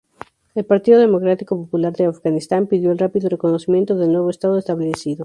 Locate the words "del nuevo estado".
3.95-4.57